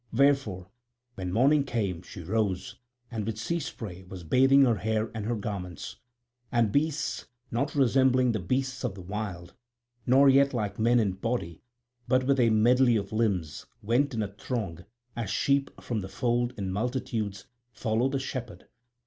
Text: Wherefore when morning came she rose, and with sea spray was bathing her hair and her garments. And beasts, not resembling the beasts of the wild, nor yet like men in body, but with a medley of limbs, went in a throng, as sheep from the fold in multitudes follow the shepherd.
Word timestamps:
Wherefore 0.11 0.71
when 1.13 1.31
morning 1.31 1.63
came 1.63 2.01
she 2.01 2.23
rose, 2.23 2.77
and 3.11 3.23
with 3.23 3.37
sea 3.37 3.59
spray 3.59 4.01
was 4.01 4.23
bathing 4.23 4.65
her 4.65 4.77
hair 4.77 5.11
and 5.13 5.27
her 5.27 5.35
garments. 5.35 5.97
And 6.51 6.71
beasts, 6.71 7.27
not 7.51 7.75
resembling 7.75 8.31
the 8.31 8.39
beasts 8.39 8.83
of 8.83 8.95
the 8.95 9.01
wild, 9.03 9.53
nor 10.07 10.27
yet 10.27 10.55
like 10.55 10.79
men 10.79 10.99
in 10.99 11.11
body, 11.11 11.61
but 12.07 12.23
with 12.23 12.39
a 12.39 12.49
medley 12.49 12.95
of 12.95 13.13
limbs, 13.13 13.67
went 13.83 14.15
in 14.15 14.23
a 14.23 14.27
throng, 14.33 14.85
as 15.15 15.29
sheep 15.29 15.69
from 15.79 16.01
the 16.01 16.09
fold 16.09 16.55
in 16.57 16.71
multitudes 16.71 17.45
follow 17.71 18.09
the 18.09 18.17
shepherd. 18.17 18.65